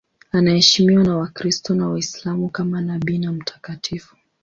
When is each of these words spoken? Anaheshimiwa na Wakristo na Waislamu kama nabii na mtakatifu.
Anaheshimiwa 0.31 1.03
na 1.03 1.17
Wakristo 1.17 1.75
na 1.75 1.89
Waislamu 1.89 2.49
kama 2.49 2.81
nabii 2.81 3.17
na 3.17 3.31
mtakatifu. 3.31 4.15